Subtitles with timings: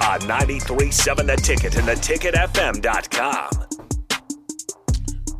[0.00, 3.50] On 93.7 The Ticket and theticketfm.com.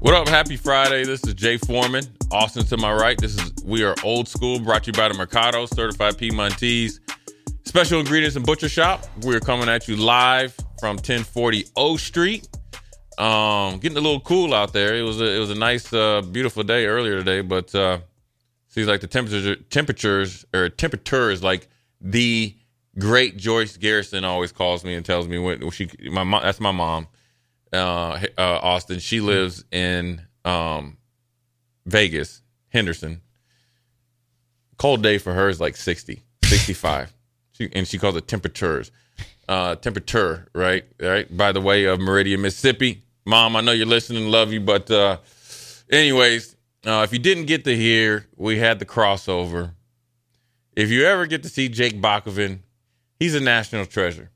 [0.00, 0.28] What up?
[0.28, 1.04] Happy Friday.
[1.04, 2.04] This is Jay Foreman.
[2.32, 3.16] Austin to my right.
[3.18, 7.00] This is We Are Old School, brought to you by the Mercado, certified Piedmontese.
[7.64, 9.06] Special ingredients and butcher shop.
[9.22, 12.48] We're coming at you live from 1040 O Street.
[13.16, 14.96] Um, getting a little cool out there.
[14.96, 17.98] It was a, it was a nice, uh, beautiful day earlier today, but uh,
[18.66, 21.68] seems like the temperatures temperatures or temperature is like
[22.00, 22.54] the
[22.98, 26.72] great Joyce Garrison always calls me and tells me when she my mom that's my
[26.72, 27.08] mom
[27.72, 28.98] uh, uh, Austin.
[28.98, 30.96] She lives in um,
[31.86, 33.20] Vegas, Henderson.
[34.76, 37.12] Cold day for her is like 60, 65.
[37.52, 38.90] she, and she calls it temperatures.
[39.48, 40.84] Uh, temperature, right?
[41.00, 41.34] Right.
[41.34, 43.04] By the way of Meridian, Mississippi.
[43.24, 44.60] Mom, I know you're listening, love you.
[44.60, 45.18] But, uh,
[45.90, 46.54] anyways,
[46.86, 49.74] uh, if you didn't get to hear, we had the crossover.
[50.76, 52.60] If you ever get to see Jake Bakoven,
[53.18, 54.30] he's a national treasure.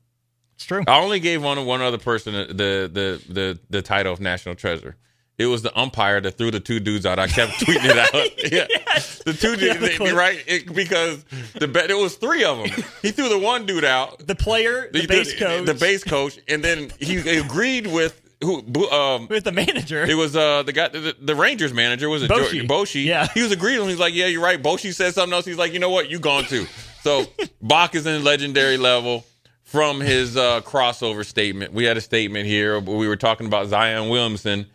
[0.55, 0.83] It's true.
[0.87, 4.95] I only gave one one other person the the the the title of national treasure.
[5.39, 7.17] It was the umpire that threw the two dudes out.
[7.17, 8.51] I kept tweeting it out.
[8.51, 9.17] Yeah, Yes.
[9.25, 10.15] the two Yeah, dudes, the clip.
[10.15, 10.43] right?
[10.45, 11.25] It, because
[11.59, 12.67] the bet it was three of them.
[13.01, 16.37] He threw the one dude out, The player, the, the, base coach, the base coach,
[16.47, 18.59] and then he agreed with who?
[18.91, 20.03] Um, with the manager.
[20.03, 22.67] it was uh the guy, the, the Rangers manager was it Bochy.
[22.67, 23.03] Bochy?
[23.03, 23.25] Yeah.
[23.33, 23.77] he was agreeing.
[23.79, 23.89] with him.
[23.89, 24.61] He's like, yeah, you're right.
[24.61, 25.45] Bochy said something else.
[25.45, 26.09] He's like, you know what?
[26.11, 26.67] You gone too.
[27.03, 27.25] So
[27.61, 29.25] Bach is in legendary level
[29.63, 31.73] from his uh, crossover statement.
[31.73, 32.79] We had a statement here.
[32.79, 34.67] where We were talking about Zion Williamson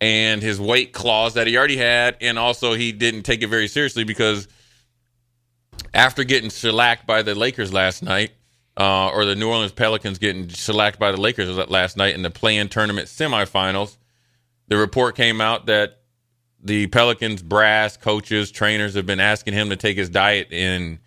[0.00, 3.68] and his weight clause that he already had, and also he didn't take it very
[3.68, 4.48] seriously because
[5.92, 8.32] after getting shellacked by the Lakers last night,
[8.78, 12.30] uh, or the New Orleans Pelicans getting shellacked by the Lakers last night in the
[12.30, 13.98] play-in tournament semifinals,
[14.68, 15.98] the report came out that
[16.62, 20.98] the Pelicans brass coaches, trainers have been asking him to take his diet and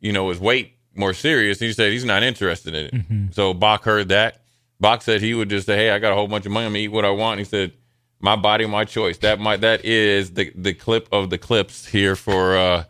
[0.00, 1.60] you know his weight more serious.
[1.60, 2.86] He said he's not interested in
[3.28, 3.34] it.
[3.34, 4.40] So Bach heard that.
[4.80, 6.66] Bach said he would just say, "Hey, I got a whole bunch of money.
[6.66, 7.72] I'm gonna eat what I want." And He said,
[8.20, 12.14] "My body, my choice." That might that is the the clip of the clips here
[12.16, 12.84] for uh,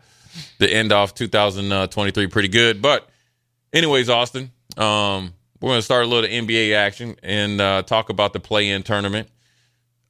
[0.59, 2.27] the end off 2023.
[2.27, 3.09] Pretty good, but
[3.73, 8.39] anyways, Austin, um, we're gonna start a little NBA action and uh, talk about the
[8.39, 9.27] play-in tournament.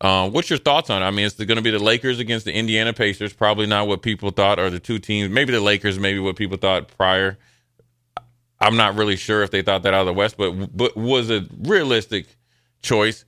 [0.01, 1.05] Uh, what's your thoughts on it?
[1.05, 3.33] I mean, it's going to be the Lakers against the Indiana Pacers.
[3.33, 5.29] Probably not what people thought, or the two teams.
[5.29, 7.37] Maybe the Lakers, maybe what people thought prior.
[8.61, 11.29] I'm not really sure if they thought that out of the West, but but was
[11.29, 12.27] a realistic
[12.81, 13.25] choice.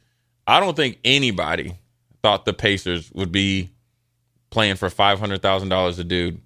[0.48, 1.78] I don't think anybody
[2.24, 3.72] thought the Pacers would be
[4.50, 6.40] playing for five hundred thousand dollars a dude.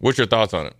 [0.00, 0.74] What's your thoughts on it?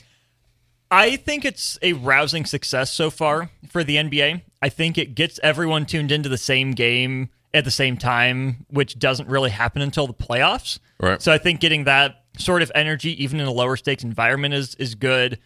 [0.90, 4.42] I think it's a rousing success so far for the NBA.
[4.60, 8.98] I think it gets everyone tuned into the same game at the same time, which
[8.98, 10.78] doesn't really happen until the playoffs.
[11.00, 11.20] Right.
[11.20, 14.74] So I think getting that sort of energy, even in a lower stakes environment, is
[14.76, 15.38] is good.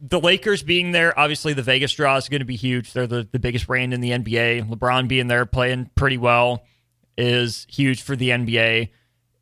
[0.00, 2.92] the Lakers being there, obviously the Vegas draw is going to be huge.
[2.92, 4.68] They're the, the biggest brand in the NBA.
[4.68, 6.64] LeBron being there playing pretty well
[7.16, 8.88] is huge for the NBA.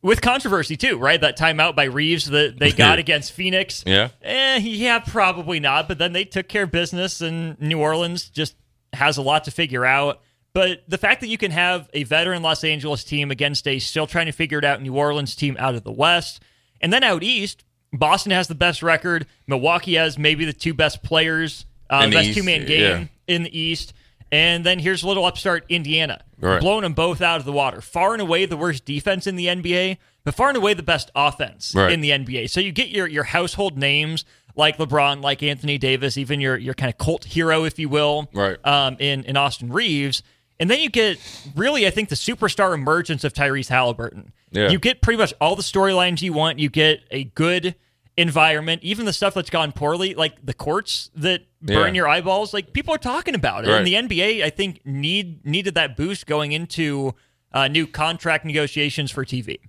[0.03, 1.19] With controversy too, right?
[1.21, 3.83] That timeout by Reaves that they got against Phoenix.
[3.87, 4.09] Yeah.
[4.21, 5.87] Eh, yeah, probably not.
[5.87, 8.55] But then they took care of business, and New Orleans just
[8.93, 10.21] has a lot to figure out.
[10.53, 14.05] But the fact that you can have a veteran Los Angeles team against a still
[14.07, 16.41] trying to figure it out New Orleans team out of the West,
[16.81, 17.63] and then out east,
[17.93, 19.27] Boston has the best record.
[19.47, 23.33] Milwaukee has maybe the two best players, uh, best two man game yeah.
[23.35, 23.93] in the East.
[24.33, 26.61] And then here's a little upstart Indiana, Right.
[26.61, 27.81] blowing them both out of the water.
[27.81, 31.11] Far and away the worst defense in the NBA, but far and away the best
[31.15, 31.91] offense Right.
[31.91, 32.47] in the NBA.
[32.49, 34.23] So you get your your household names
[34.55, 38.29] like LeBron, like Anthony Davis, even your your kind of cult hero, if you will,
[38.33, 38.57] Right.
[38.65, 40.23] um, in in Austin Reaves.
[40.61, 41.17] And then you get
[41.55, 44.29] really, I think, the superstar emergence of Tyrese Haliburton.
[44.51, 44.69] Yeah.
[44.69, 46.59] You get pretty much all the storylines you want.
[46.59, 47.75] You get a good
[48.17, 52.01] environment, even the stuff that's gone poorly, like the courts that burn Yeah.
[52.01, 52.53] your eyeballs.
[52.53, 53.77] Like people are talking about it, Right.
[53.77, 57.15] and the NBA, I think, need needed that boost going into
[57.53, 59.59] uh, new contract negotiations for TV.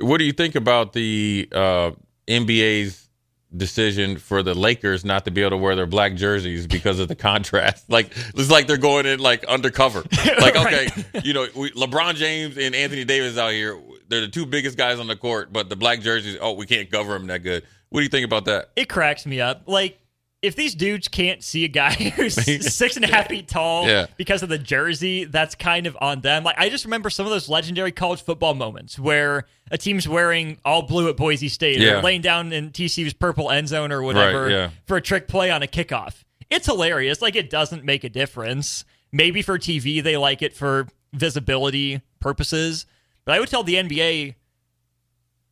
[0.00, 1.90] What do you think about the uh,
[2.28, 3.07] NBA's
[3.56, 7.08] decision for the Lakers not to be able to wear their black jerseys because of
[7.08, 7.86] the contrast?
[7.98, 10.04] Like it's like they're going in like undercover.
[10.40, 10.88] Like okay,
[11.24, 13.80] you know, we, LeBron James and Anthony Davis out here.
[14.08, 16.36] They're the two biggest guys on the court, but the black jerseys.
[16.40, 17.64] Oh, we can't cover them that good.
[17.88, 18.70] What do you think about that?
[18.76, 19.62] It cracks me up.
[19.66, 19.98] Like
[20.40, 22.34] if these dudes can't see a guy who's
[22.74, 24.06] six and a half feet tall Yeah.
[24.16, 26.44] because of the jersey, that's kind of on them.
[26.44, 30.58] Like I just remember some of those legendary college football moments where a team's wearing
[30.64, 31.98] all blue at Boise State Yeah.
[31.98, 34.70] or laying down in TCU's purple end zone or whatever Right, yeah.
[34.86, 36.22] for a trick play on a kickoff.
[36.50, 37.20] It's hilarious.
[37.20, 38.84] Like it doesn't make a difference.
[39.10, 42.86] Maybe for TV they like it for visibility purposes,
[43.24, 44.34] but I would tell the NBA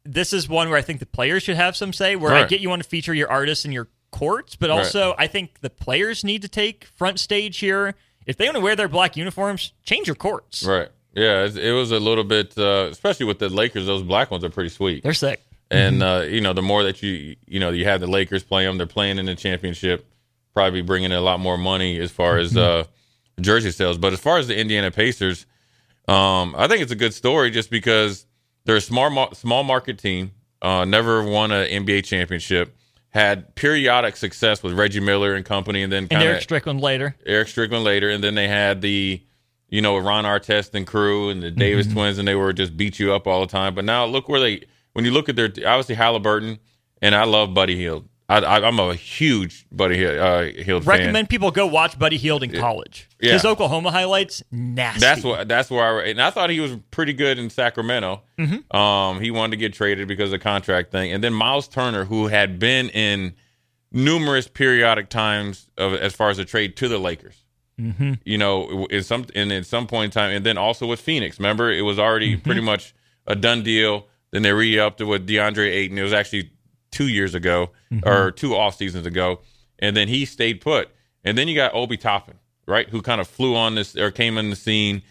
[0.04, 2.14] this is one where I think the players should have some say.
[2.14, 4.78] Where I get you want to feature your artists in your courts, but Right.
[4.78, 7.94] also I think the players need to take front stage here.
[8.26, 10.64] If they want to wear their black uniforms, change your courts.
[10.64, 10.88] Right.
[11.14, 13.86] Yeah, it, was a little bit, uh, especially with the Lakers.
[13.86, 15.02] Those black ones are pretty sweet.
[15.02, 15.42] They're sick.
[15.70, 18.64] And uh, you know, the more that you you know you have the Lakers play
[18.64, 20.06] them, they're playing in the championship,
[20.54, 22.84] probably bringing in a lot more money as far as uh,
[23.40, 23.98] jersey sales.
[23.98, 25.46] But as far as the Indiana Pacers,
[26.06, 28.26] um, I think it's a good story just because
[28.64, 30.32] they're a small small market team,
[30.62, 32.76] uh, never won an NBA championship,
[33.16, 37.16] had periodic success with Reggie Miller and company, and then And Eric Strickland later.
[37.24, 39.22] Eric Strickland later, and then they had the,
[39.70, 41.96] you know, Ron Artest and crew and the Davis mm-hmm.
[41.96, 43.74] twins, and they were just beat you up all the time.
[43.74, 46.58] But now look where they, when you look at their, obviously Haliburton,
[47.00, 48.06] and I love Buddy Hield.
[48.28, 50.98] I, I, I'm a huge Buddy Hield, uh, Hield fan.
[50.98, 53.08] Recommend people go watch Buddy Hield in college.
[53.20, 53.34] Yeah.
[53.34, 55.00] His Oklahoma highlights, nasty.
[55.00, 55.46] That's what.
[55.46, 56.08] That's where I.
[56.08, 58.22] And I thought he was pretty good in Sacramento.
[58.38, 58.76] Mm-hmm.
[58.76, 62.04] Um, he wanted to get traded because of the contract thing, and then Myles Turner,
[62.04, 63.34] who had been in
[63.92, 67.44] numerous periodic times of as far as a trade to the Lakers.
[67.80, 68.14] Mm-hmm.
[68.24, 71.38] You know, in some and at some point in time, and then also with Phoenix.
[71.38, 72.42] Remember, it was already Mm-hmm.
[72.42, 72.94] pretty much
[73.26, 74.06] a done deal.
[74.32, 75.96] Then they re-upped it with DeAndre Ayton.
[75.96, 76.50] It was actually
[76.96, 78.08] two years ago Mm-hmm.
[78.08, 79.38] or two off seasons ago,
[79.78, 80.88] and then he stayed put.
[81.22, 82.34] And then you got Obi Toppin,
[82.66, 85.02] right, who kind of flew on this or came in the scene,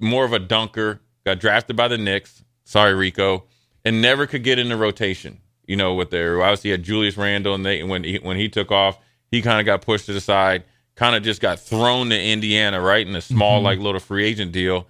[0.00, 2.42] more of a dunker, got drafted by the Knicks.
[2.64, 3.44] Sorry, Rico,
[3.84, 5.40] and never could get in the rotation.
[5.66, 8.70] You know, with their obviously had Julius Randle, and they when he when he took
[8.72, 8.98] off,
[9.30, 10.64] he kind of got pushed to the side,
[10.94, 14.52] kind of just got thrown to Indiana, right, in a small like little free agent
[14.52, 14.86] deal.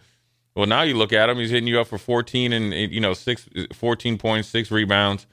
[0.55, 3.15] Well, now you look at him; he's hitting you up for 14 and you know
[3.15, 5.27] six, 14 points, six rebounds,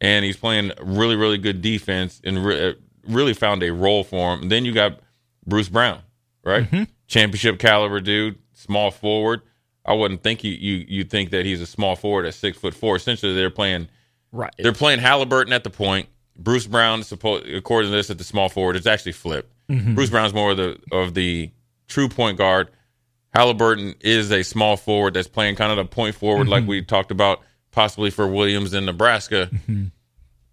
[0.00, 2.72] and he's playing really, really good defense and re- uh,
[3.06, 4.42] really found a role for him.
[4.42, 5.00] And then you got
[5.46, 6.00] Bruce Brown,
[6.44, 6.64] right?
[6.64, 6.84] Mm-hmm.
[7.06, 9.42] Championship caliber dude, small forward.
[9.84, 12.74] I wouldn't think you you you think that he's a small forward at six foot
[12.74, 12.96] four.
[12.96, 13.88] Essentially, they're playing
[14.30, 14.54] right.
[14.58, 16.08] they're playing Haliburton at the point.
[16.36, 18.76] Bruce Brown, supposed according to this, at the small forward.
[18.76, 19.52] It's actually flipped.
[19.68, 19.94] Mm-hmm.
[19.94, 21.50] Bruce Brown's more of the of the
[21.88, 22.68] true point guard.
[23.34, 26.52] Haliburton is a small forward that's playing kind of the point forward, mm-hmm.
[26.52, 27.40] like we talked about,
[27.72, 29.50] possibly for Williams in Nebraska.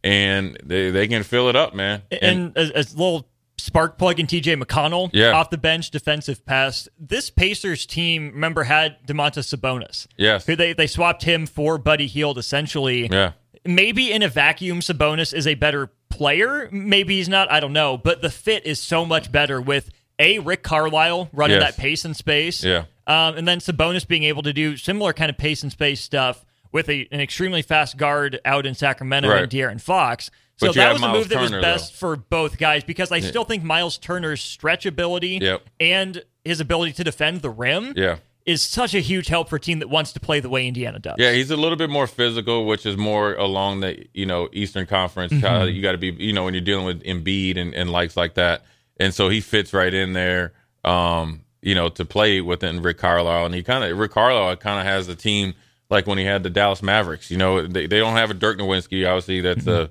[0.03, 2.03] And they, they can fill it up, man.
[2.21, 5.31] and, a, a little spark plug in TJ McConnell Yeah.
[5.31, 6.87] off the bench defensive pass.
[6.97, 10.07] This Pacers team, remember, had Domantas Sabonis.
[10.15, 10.45] Yes.
[10.45, 13.07] Who they, they swapped him for Buddy Hield essentially.
[13.11, 13.33] yeah,
[13.65, 16.69] Maybe in a vacuum, Sabonis is a better player.
[16.71, 17.51] Maybe he's not.
[17.51, 17.97] I don't know.
[17.97, 21.75] But the fit is so much better with a Rick Carlisle running Yes.
[21.75, 22.63] that pace and space.
[22.63, 22.85] Yeah.
[23.07, 26.45] Um, and then Sabonis being able to do similar kind of pace and space stuff
[26.71, 29.43] with a, an extremely fast guard out in Sacramento Right.
[29.43, 30.29] and De'Aaron Fox.
[30.57, 33.19] So that was a Myles move that was Turner, best for both guys because I
[33.19, 35.61] still think Myles Turner's stretch ability Yep.
[35.79, 39.59] and his ability to defend the rim yeah, is such a huge help for a
[39.59, 41.13] team that wants to play the way Indiana does.
[41.19, 44.87] Yeah, he's a little bit more physical, which is more along the you know Eastern
[44.87, 45.31] Conference.
[45.31, 45.67] Mm-hmm.
[45.75, 48.33] you got to be you know when you're dealing with Embiid and, and likes like
[48.33, 48.63] that,
[48.99, 50.53] and so he fits right in there.
[50.83, 54.79] Um, you know, to play within Rick Carlisle, and he kind of Rick Carlisle kind
[54.79, 55.53] of has the team
[55.89, 57.31] like when he had the Dallas Mavericks.
[57.31, 59.69] You know, they they don't have a Dirk Nowitzki, obviously that's Mm-hmm.
[59.69, 59.89] a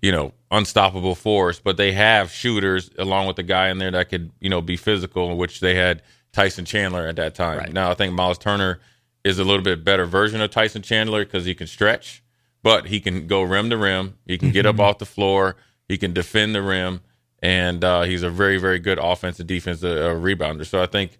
[0.00, 4.08] you know unstoppable force, but they have shooters along with the guy in there that
[4.08, 7.58] could you know be physical, which they had Tyson Chandler at that time.
[7.58, 7.72] Right.
[7.72, 8.80] Now I think Myles Turner
[9.24, 12.22] is a little bit better version of Tyson Chandler because he can stretch,
[12.62, 14.18] but he can go rim to rim.
[14.26, 15.56] He can get up off the floor.
[15.88, 17.00] He can defend the rim,
[17.40, 20.66] and uh, he's a very, very good offensive, defensive uh, rebounder.
[20.66, 21.18] So I think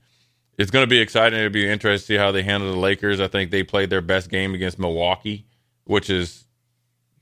[0.58, 1.38] it's going to be exciting.
[1.38, 3.20] It'll be interesting to see how they handle the Lakers.
[3.20, 5.46] I think they played their best game against Milwaukee,
[5.84, 6.44] which is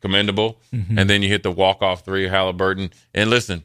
[0.00, 0.60] commendable.
[0.72, 0.98] Mm-hmm.
[0.98, 2.92] And then you hit the walk off three, Haliburton.
[3.14, 3.64] And listen,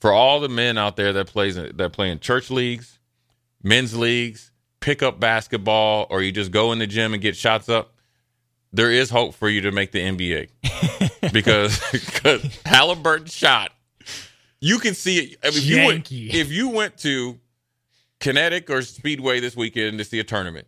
[0.00, 2.98] for all the men out there that plays that play in church leagues,
[3.62, 7.68] men's leagues, pick up basketball, or you just go in the gym and get shots
[7.68, 7.94] up,
[8.72, 10.48] there is hope for you to make the NBA
[11.32, 13.72] because because Haliburton shot.
[14.62, 15.38] You can see it.
[15.42, 17.38] I mean, if you went, if you went to
[18.20, 20.66] Kinetic or Speedway this weekend to see a tournament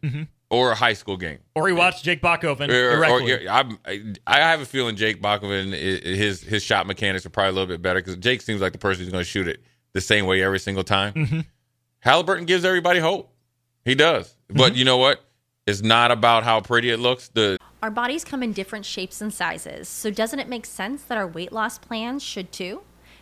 [0.50, 3.48] or a high school game, Or he watched Jake Bakoven or, or.
[3.50, 7.50] I'm- I, I have a feeling Jake Bakoven, i- his his shot mechanics are probably
[7.50, 9.62] a little bit better because Jake seems like the person who's going to shoot it
[9.92, 11.12] the same way every single time.
[11.14, 11.40] Mm-hmm.
[12.04, 13.32] Haliburton gives everybody hope.
[13.84, 14.58] He does, Mm-hmm.
[14.58, 15.24] but you know what?
[15.66, 17.28] It's not about how pretty it looks.
[17.28, 21.16] The Our bodies come in different shapes and sizes, so doesn't it make sense that
[21.18, 22.82] our weight loss plans should too?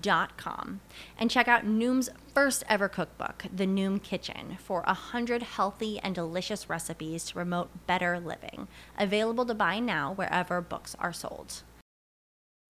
[0.00, 0.80] dot com
[1.18, 6.14] and check out Noom's first ever cookbook, The Noom Kitchen, for a hundred healthy and
[6.14, 8.68] delicious recipes to promote better living.
[8.98, 11.62] Available to buy now wherever books are sold.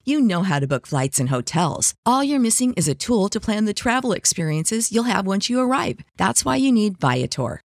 [0.02, 1.94] You know how to book flights and hotels.
[2.06, 5.60] All you're missing is a tool to plan the travel experiences you'll have once you
[5.60, 6.00] arrive.
[6.16, 7.60] That's why you need Viator.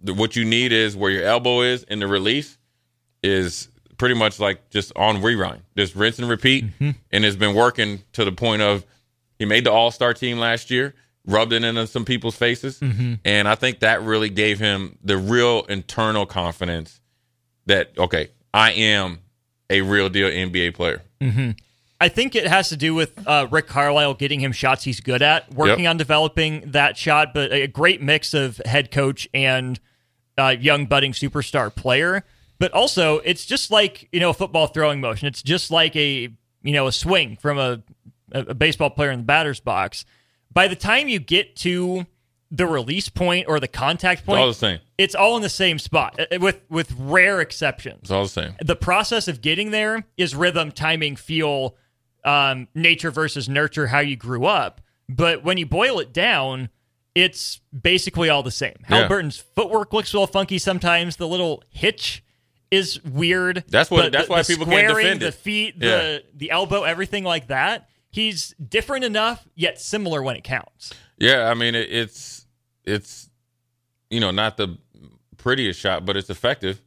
[0.00, 2.58] The- what you need is where your elbow is in the release
[3.22, 6.90] is pretty much like just on rerun, just rinse and repeat, mm-hmm.
[7.10, 8.84] and it's been working to the point of
[9.38, 10.94] he made the All Star team last year,
[11.26, 13.14] rubbed it into some people's faces, mm-hmm.
[13.24, 17.00] and I think that really gave him the real internal confidence
[17.66, 19.20] that okay, I am
[19.70, 21.02] a real deal NBA player.
[21.20, 21.50] Mm-hmm.
[22.00, 25.22] I think it has to do with uh, Rick Carlisle getting him shots he's good
[25.22, 25.90] at, working Yep.
[25.90, 29.80] on developing that shot, but a great mix of head coach and
[30.36, 32.22] uh, young budding superstar player.
[32.58, 35.26] But also, it's just like you know a football throwing motion.
[35.28, 36.28] It's just like a
[36.62, 37.82] you know a swing from a,
[38.32, 40.04] a baseball player in the batter's box.
[40.52, 42.06] By the time you get to
[42.50, 44.38] the release point or the contact point.
[44.38, 44.78] It's all the same.
[44.98, 48.54] it's all in the same spot, uh, with with rare exceptions It's all the same.
[48.62, 51.74] the process of getting there is rhythm, timing, feel,
[52.26, 54.82] um, nature versus nurture, how you grew up.
[55.08, 56.68] But when you boil it down,
[57.14, 58.74] it's basically all the same.
[58.90, 59.08] Yeah.
[59.08, 61.16] Haliburton's footwork looks a little funky sometimes.
[61.16, 62.22] The little hitch
[62.70, 63.64] is weird.
[63.68, 67.24] That's what- that's the- why the people can't defend the feet, the the elbow, everything
[67.24, 67.88] like that.
[68.10, 70.92] He's different enough yet similar when it counts.
[71.18, 72.46] Yeah, I mean it, it's
[72.84, 73.30] it's
[74.10, 74.76] you know not the
[75.36, 76.82] prettiest shot, but it's effective,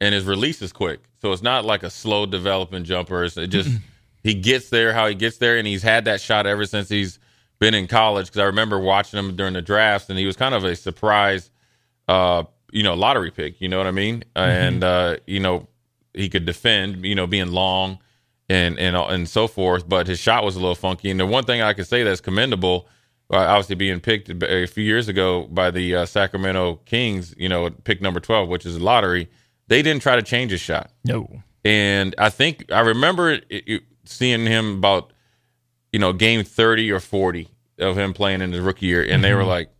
[0.00, 1.00] and his release is quick.
[1.22, 3.22] So it's not like a slow developing jumper.
[3.24, 3.70] It's it just
[4.22, 7.18] he gets there how he gets there, and he's had that shot ever since he's
[7.58, 10.54] been in college because I remember watching him during the drafts, and he was kind
[10.54, 11.50] of a surprise,
[12.08, 13.60] uh, you know, lottery pick.
[13.60, 14.24] You know what I mean?
[14.34, 14.38] Mm-hmm.
[14.38, 15.68] And uh, you know,
[16.14, 17.98] he could defend, you know, being long
[18.48, 19.88] and and and so forth.
[19.88, 21.10] But his shot was a little funky.
[21.10, 22.88] And the one thing I could say that's commendable,
[23.32, 27.70] uh, obviously being picked a few years ago by the uh, Sacramento Kings, you know,
[27.70, 29.28] pick number twelve, which is a lottery.
[29.68, 30.90] They didn't try to change his shot.
[31.04, 31.42] No.
[31.64, 35.12] And I think I remember it, it, seeing him about,
[35.92, 37.48] you know, game thirty or forty
[37.78, 39.22] of him playing in his rookie year, and mm-hmm.
[39.22, 39.48] they were mm-hmm.
[39.48, 39.70] like,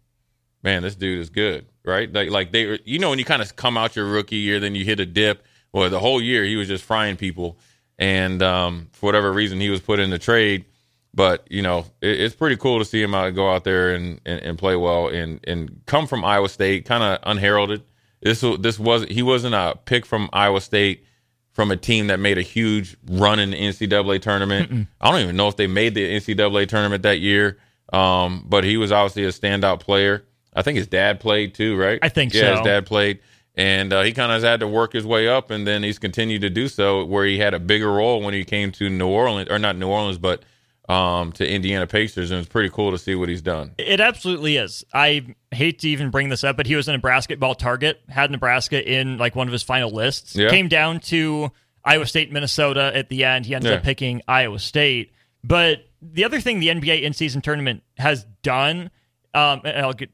[0.63, 2.13] "Man, this dude is good." Right?
[2.13, 4.75] Like, like they, you know, when you kind of come out your rookie year, then
[4.75, 5.45] you hit a dip.
[5.73, 7.59] Well, the whole year he was just frying people
[8.01, 10.65] and um, for whatever reason he was put in the trade.
[11.13, 14.21] But you know, it, it's pretty cool to see him out go out there and,
[14.25, 17.83] and, and play well and and come from Iowa State, kind of unheralded.
[18.23, 21.05] This this was he wasn't a pick from Iowa State
[21.53, 24.71] from a team that made a huge run in the NCAA tournament.
[24.71, 24.87] Mm-mm.
[25.01, 27.59] I don't even know if they made the NCAA tournament that year.
[27.93, 30.25] Um, but he was obviously a standout player.
[30.55, 31.99] I think his dad played too, right?
[32.03, 32.57] I think yeah, so.
[32.57, 33.21] his dad played
[33.57, 36.41] and uh, he kind of had to work his way up, and then he's continued
[36.43, 37.05] to do so.
[37.05, 39.89] Where he had a bigger role when he came to New Orleans, or not New
[39.89, 40.43] Orleans, but
[40.91, 43.73] um, to Indiana Pacers, and it's pretty cool to see what he's done.
[43.79, 44.85] It absolutely is.
[44.93, 48.01] I hate to even bring this up, but he was a basketball target.
[48.09, 50.35] Had Nebraska in like one of his final lists.
[50.35, 50.51] Yeah.
[50.51, 51.53] Came down to
[51.85, 53.47] Iowa State, Minnesota at the end.
[53.47, 53.77] He ended yeah.
[53.77, 55.13] up picking Iowa State.
[55.45, 58.91] But the other thing the NBA in season tournament has done,
[59.33, 60.11] um, and I'll get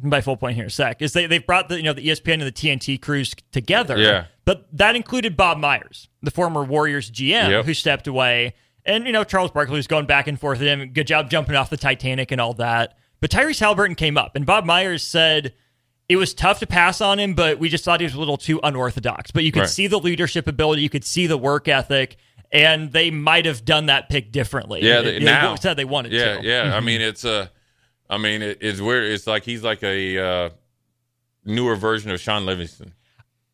[0.00, 2.06] my full point here in a sec is they they've brought the you know the
[2.06, 3.98] ESPN and the TNT crews together.
[3.98, 4.26] Yeah.
[4.46, 7.64] But that included Bob Myers, the former Warriors GM, yep.
[7.66, 8.54] who stepped away,
[8.86, 10.92] and you know Charles Barkley was going back and forth with him.
[10.92, 12.96] Good job jumping off the Titanic and all that.
[13.20, 15.54] But Tyrese Haliburton came up, and Bob Myers said
[16.08, 18.36] it was tough to pass on him, but we just thought he was a little
[18.36, 19.30] too unorthodox.
[19.30, 19.68] But you could right.
[19.68, 22.16] see the leadership ability, you could see the work ethic,
[22.52, 24.82] and they might have done that pick differently.
[24.82, 26.46] Yeah, they, now said they wanted yeah, to.
[26.46, 26.76] Yeah, yeah.
[26.76, 27.50] I mean, it's a
[28.08, 29.10] I mean, it, it's weird.
[29.10, 30.50] It's like he's like a uh,
[31.44, 32.94] newer version of Shaun Livingston.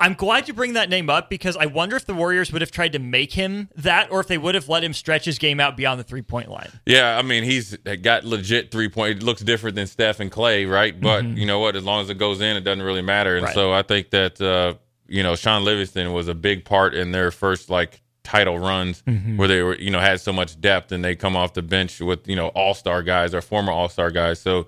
[0.02, 2.73] I'm glad you bring that name up because I wonder if the Warriors would have
[2.73, 5.61] tried to make him that, or if they would have let him stretch his game
[5.61, 6.71] out beyond the three point line.
[6.85, 9.18] Yeah, I mean, he's got legit three point.
[9.18, 10.99] It looks different than Steph and Clay, right?
[11.00, 11.37] But mm-hmm.
[11.37, 11.76] you know what?
[11.76, 13.36] As long as it goes in, it doesn't really matter.
[13.36, 13.54] And right.
[13.54, 14.75] so I think that uh,
[15.06, 19.36] you know Shaun Livingston was a big part in their first like title runs mm-hmm.
[19.36, 22.00] where they were, you know, had so much depth and they come off the bench
[22.00, 24.41] with, you know, all star guys or former all star guys.
[24.41, 24.67] So,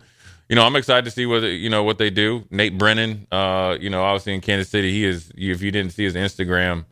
[0.55, 2.45] you know, I'm excited to see what you know what they do.
[2.49, 5.33] Nate Brennan, uh, you know, obviously in Kansas City, he is.
[5.35, 6.85] If you didn't see his Instagram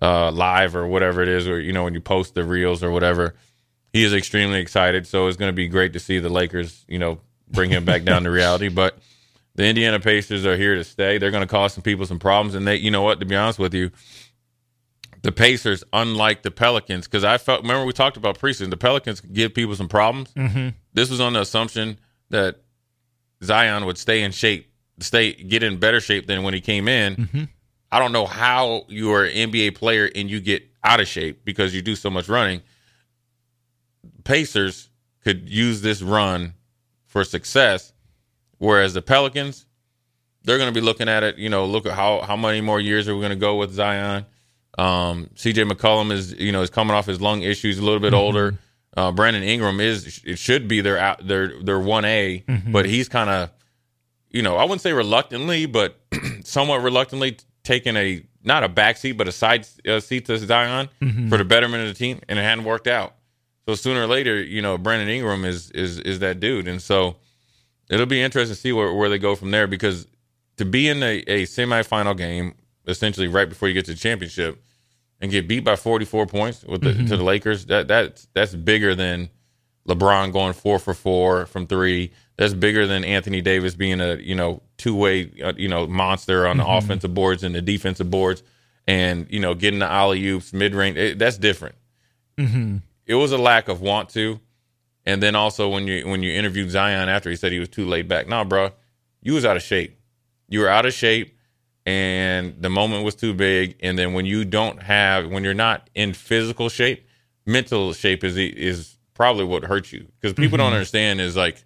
[0.00, 2.90] uh, live or whatever it is, or you know, when you post the reels or
[2.90, 3.34] whatever,
[3.92, 5.06] he is extremely excited.
[5.06, 8.04] So it's going to be great to see the Lakers, you know, bring him back
[8.04, 8.68] down to reality.
[8.70, 8.96] But
[9.54, 11.18] the Indiana Pacers are here to stay.
[11.18, 13.36] They're going to cause some people some problems, and they, you know what, to be
[13.36, 13.90] honest with you,
[15.20, 19.20] the Pacers, unlike the Pelicans, because I felt remember we talked about preseason, the Pelicans
[19.20, 20.32] give people some problems.
[20.32, 20.70] Mm-hmm.
[20.94, 21.98] This was on the assumption
[22.30, 22.63] that
[23.44, 27.16] Zion would stay in shape, stay get in better shape than when he came in.
[27.16, 27.44] Mm-hmm.
[27.92, 31.44] I don't know how you are an NBA player and you get out of shape
[31.44, 32.62] because you do so much running.
[34.24, 34.90] Pacers
[35.22, 36.54] could use this run
[37.06, 37.92] for success,
[38.58, 39.66] whereas the Pelicans,
[40.42, 41.38] they're going to be looking at it.
[41.38, 43.72] You know, look at how how many more years are we going to go with
[43.72, 44.26] Zion?
[44.76, 48.12] Um, CJ McCollum is you know is coming off his lung issues, a little bit
[48.12, 48.22] mm-hmm.
[48.22, 48.58] older.
[48.96, 52.72] Uh, Brandon Ingram is it should be their out their their one A, mm-hmm.
[52.72, 53.50] but he's kind of
[54.30, 56.00] you know I wouldn't say reluctantly, but
[56.44, 60.88] somewhat reluctantly taking a not a back seat but a side uh, seat to Zion
[61.00, 61.28] mm-hmm.
[61.28, 63.14] for the betterment of the team, and it hadn't worked out.
[63.66, 67.16] So sooner or later, you know, Brandon Ingram is is is that dude, and so
[67.90, 70.06] it'll be interesting to see where, where they go from there because
[70.56, 72.54] to be in a, a semifinal game
[72.86, 74.62] essentially right before you get to the championship
[75.24, 77.06] and get beat by 44 points with the, mm-hmm.
[77.06, 79.30] to the Lakers, that that's that's bigger than
[79.88, 82.12] LeBron going four for four from three.
[82.36, 86.46] That's bigger than Anthony Davis being a you know two way uh, you know monster
[86.46, 86.76] on the mm-hmm.
[86.76, 88.42] offensive boards and the defensive boards,
[88.86, 91.18] and you know getting the alley oops mid range.
[91.18, 91.76] That's different.
[92.36, 92.76] Mm-hmm.
[93.06, 94.40] It was a lack of want to,
[95.06, 97.86] and then also when you when you interviewed Zion after he said he was too
[97.86, 98.28] laid back.
[98.28, 98.72] Nah, bro,
[99.22, 99.98] you was out of shape.
[100.50, 101.33] You were out of shape
[101.86, 103.76] and the moment was too big.
[103.80, 107.06] And then when you don't have, when you're not in physical shape,
[107.46, 110.66] mental shape is is probably what hurts you because people mm-hmm.
[110.66, 111.64] don't understand is like,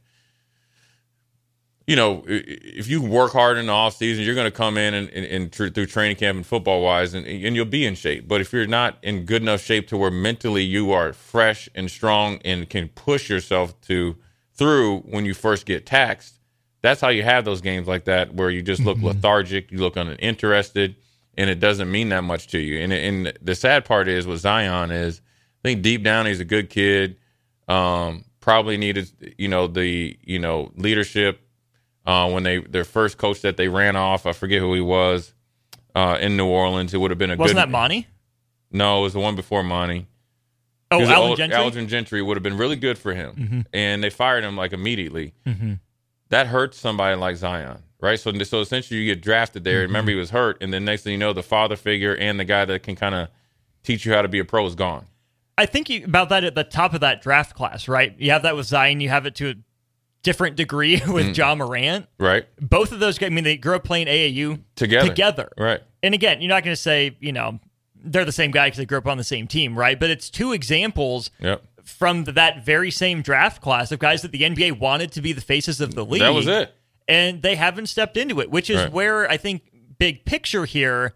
[1.86, 4.92] you know, if you work hard in the off season, you're going to come in
[4.92, 7.94] and, and, and tr- through training camp and football wise, and, and you'll be in
[7.94, 8.28] shape.
[8.28, 11.90] But if you're not in good enough shape to where mentally you are fresh and
[11.90, 14.16] strong and can push yourself to
[14.52, 16.37] through when you first get taxed,
[16.82, 19.06] that's how you have those games like that where you just look mm-hmm.
[19.06, 20.96] lethargic, you look uninterested,
[21.36, 22.80] and it doesn't mean that much to you.
[22.80, 25.20] And and the sad part is with Zion is
[25.64, 27.16] I think deep down he's a good kid,
[27.66, 31.40] um, probably needed, you know, the you know leadership
[32.06, 34.26] uh, when they their first coach that they ran off.
[34.26, 35.34] I forget who he was
[35.94, 36.94] uh, in New Orleans.
[36.94, 37.62] It would have been a Wasn't good.
[37.62, 38.06] that Monty?
[38.70, 40.06] No, it was the one before Monty.
[40.90, 41.58] Oh, He was Alan old- Gentry.
[41.58, 43.66] Alvin Gentry would have been really good for him, Mhm.
[43.74, 45.34] and they fired him like immediately.
[45.46, 45.74] Mm-hmm.
[46.30, 48.18] That hurts somebody like Zion, right?
[48.20, 49.78] So, so essentially, you get drafted there.
[49.78, 49.88] Mm-hmm.
[49.88, 52.44] Remember, he was hurt, and then next thing you know, the father figure and the
[52.44, 53.28] guy that can kind of
[53.82, 55.06] teach you how to be a pro is gone.
[55.56, 58.14] I think you, about that at the top of that draft class, right?
[58.18, 59.00] You have that with Zion.
[59.00, 59.54] You have it to a
[60.22, 61.36] different degree with Mm.
[61.36, 62.06] Ja Morant.
[62.18, 63.28] Right Both of those guys.
[63.28, 65.48] I mean, they grew up playing AAU together, Together.
[65.58, 65.80] right?
[66.02, 67.58] And again, you're not going to say, you know,
[67.96, 69.98] they're the same guy because they grew up on the same team, right?
[69.98, 71.64] But it's two examples Yep.
[71.88, 75.40] From that very same draft class of guys that the NBA wanted to be the
[75.40, 76.20] faces of the league.
[76.20, 76.72] That was it.
[77.08, 78.92] And they haven't stepped into it, which is Right.
[78.92, 79.62] where I think
[79.98, 81.14] big picture here,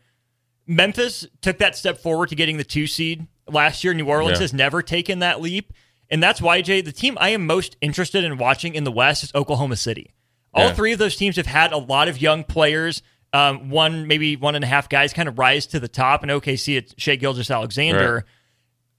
[0.67, 3.93] Memphis took that step forward to getting the two seed last year.
[3.95, 4.45] New Orleans Yeah.
[4.45, 5.73] has never taken that leap.
[6.11, 9.23] And that's why, Jay, the team I am most interested in watching in the West
[9.25, 10.11] is Oklahoma City.
[10.55, 10.75] All Yeah.
[10.75, 13.03] three of those teams have had a lot of young players.
[13.33, 16.23] Um, one, maybe one and a half guys kind of rise to the top.
[16.23, 18.15] And OKC, it's Shai Gilgeous-Alexander.
[18.15, 18.25] Right.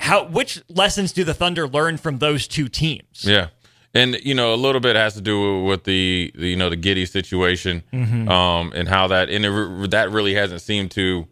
[0.03, 0.25] How?
[0.25, 3.23] Which lessons do the Thunder learn from those two teams?
[3.23, 3.47] Yeah,
[3.93, 6.75] and you know a little bit has to do with the, the you know the
[6.77, 8.29] Giddey situation, Mhm.
[8.29, 11.25] um, and how that and it, that really hasn't seemed to,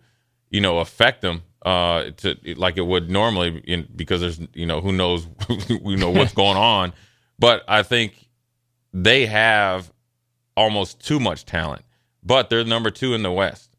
[0.50, 4.80] you know, affect them uh, to like it would normally in, because there's you know
[4.80, 5.28] who knows
[5.68, 6.94] you know what's going on,
[7.38, 8.14] but I think
[8.94, 9.92] they have
[10.56, 11.82] almost too much talent,
[12.24, 13.76] but they're number two in the West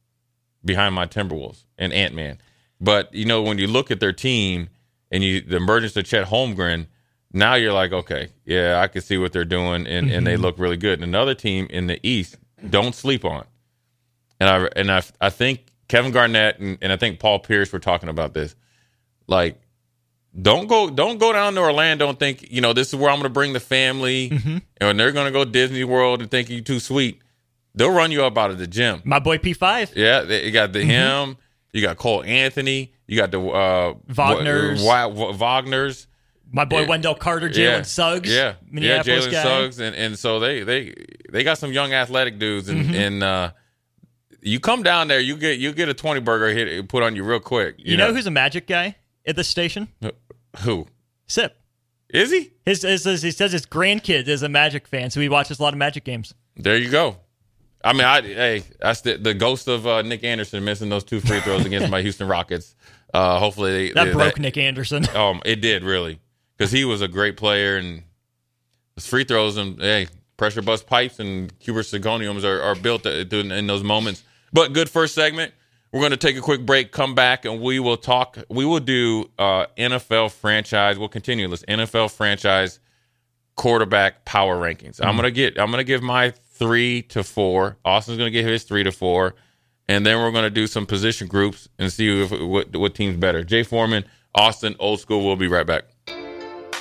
[0.64, 2.37] behind my Timberwolves and Ant Man.
[2.78, 4.68] But you know when you look at their team
[5.12, 6.87] and you the emergence of Chet Holmgren,
[7.33, 10.40] now you're like, okay, yeah, I can see what they're doing, and, and they Mhm.
[10.40, 10.94] look really good.
[10.94, 12.37] And another team in the East,
[12.68, 13.44] don't sleep on.
[14.40, 17.79] And I and I I think Kevin Garnett and, and I think Paul Pierce were
[17.79, 18.57] talking about this.
[19.29, 19.61] Like,
[20.40, 23.16] don't go don't go down to Orlando and think you know this is where I'm
[23.18, 24.31] going to bring the family,
[24.81, 27.20] and they're going to go Disney World and think you're too sweet.
[27.75, 29.01] They'll run you up out of the gym.
[29.05, 29.92] My boy P5.
[29.96, 30.85] Yeah, they, got the Mhm.
[30.87, 31.37] him.
[31.72, 32.92] You got Cole Anthony.
[33.06, 34.82] You got the uh, Wagner's.
[34.82, 36.06] Wa- Wa- Wagner's.
[36.54, 36.88] My boy Yeah.
[36.88, 37.82] Wendell Carter, Jalen Yeah.
[37.82, 39.42] Suggs, Yeah, yeah, Minneapolis Jalen guy.
[39.42, 40.92] Suggs, and and so they they
[41.30, 42.94] they got some young athletic dudes, and Mhm.
[42.94, 43.52] and uh,
[44.42, 47.24] you come down there, you get you get a twenty burger hit put on you
[47.24, 47.76] real quick.
[47.78, 49.88] You, know, who's a Magic guy at this station?
[50.58, 50.87] who?
[51.26, 51.56] Sip.
[52.11, 52.50] Is he?
[52.66, 55.62] His, his, his- he says his grandkid is a Magic fan, so he watches a
[55.62, 56.35] lot of Magic games.
[56.54, 57.16] There you go.
[57.85, 61.21] I mean, I hey, that's the, the ghost of uh, Nick Anderson missing those two
[61.21, 62.75] free throws against my Houston Rockets.
[63.12, 65.05] Uh, hopefully they, That they- broke Nick Anderson.
[65.16, 66.21] Um, it did really
[66.57, 68.03] because he was a great player and
[68.95, 73.29] his free throws and hey, pressure bust pipes and Cuber Sigoniums are, are built to-
[73.38, 74.23] in those moments.
[74.53, 75.53] But good first segment.
[75.92, 78.38] We're going to take a quick break, come back, and we will talk.
[78.49, 80.99] We will do uh, NFL franchise.
[80.99, 82.81] We'll continue this NFL franchise
[83.57, 85.01] quarterback power rankings.
[85.05, 85.16] I'm Mhm.
[85.18, 85.59] gonna get.
[85.61, 87.77] I'm gonna give my three to four.
[87.85, 89.35] Austin's gonna give his three to four,
[89.88, 93.42] and then we're gonna do some position groups and see if, what what team's better.
[93.42, 95.25] Jay Foreman, Austin, old school.
[95.27, 95.85] We'll be right back.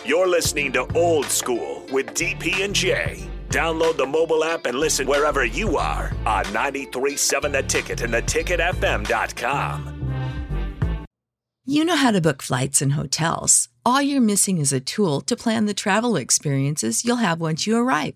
[0.06, 3.30] You're listening to Old School with DP and J.
[3.50, 9.98] Download the mobile app and listen wherever you are on 937 The Ticket and theticketfm.com.
[11.66, 13.70] You know how to book flights and hotels.
[13.86, 17.78] All you're missing is a tool to plan the travel experiences you'll have once you
[17.78, 18.16] arrive.